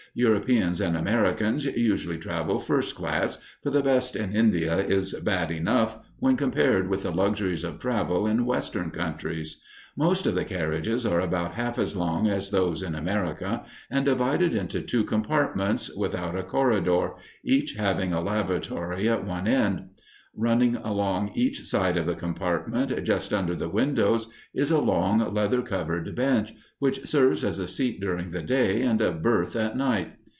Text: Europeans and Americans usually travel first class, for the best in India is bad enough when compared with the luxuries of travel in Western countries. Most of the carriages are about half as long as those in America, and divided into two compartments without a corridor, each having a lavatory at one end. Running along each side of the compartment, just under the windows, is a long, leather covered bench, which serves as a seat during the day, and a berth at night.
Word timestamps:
Europeans 0.13 0.81
and 0.81 0.97
Americans 0.97 1.63
usually 1.63 2.17
travel 2.17 2.59
first 2.59 2.95
class, 2.97 3.37
for 3.63 3.69
the 3.69 3.81
best 3.81 4.13
in 4.13 4.35
India 4.35 4.79
is 4.79 5.13
bad 5.21 5.49
enough 5.51 5.99
when 6.19 6.35
compared 6.35 6.89
with 6.89 7.03
the 7.03 7.11
luxuries 7.11 7.63
of 7.63 7.79
travel 7.79 8.27
in 8.27 8.45
Western 8.45 8.91
countries. 8.91 9.61
Most 9.95 10.25
of 10.25 10.35
the 10.35 10.43
carriages 10.43 11.05
are 11.05 11.21
about 11.21 11.53
half 11.53 11.79
as 11.79 11.95
long 11.95 12.27
as 12.27 12.51
those 12.51 12.83
in 12.83 12.93
America, 12.93 13.63
and 13.89 14.03
divided 14.03 14.53
into 14.53 14.81
two 14.81 15.05
compartments 15.05 15.95
without 15.95 16.37
a 16.37 16.43
corridor, 16.43 17.13
each 17.41 17.75
having 17.77 18.11
a 18.11 18.19
lavatory 18.21 19.07
at 19.07 19.23
one 19.25 19.47
end. 19.47 19.85
Running 20.33 20.77
along 20.77 21.31
each 21.35 21.65
side 21.65 21.97
of 21.97 22.05
the 22.05 22.15
compartment, 22.15 23.03
just 23.03 23.33
under 23.33 23.53
the 23.53 23.67
windows, 23.67 24.27
is 24.53 24.71
a 24.71 24.79
long, 24.79 25.33
leather 25.33 25.61
covered 25.61 26.15
bench, 26.15 26.53
which 26.79 27.03
serves 27.05 27.43
as 27.43 27.59
a 27.59 27.67
seat 27.67 27.99
during 27.99 28.31
the 28.31 28.41
day, 28.41 28.81
and 28.81 29.01
a 29.01 29.11
berth 29.11 29.57
at 29.57 29.75
night. 29.75 30.13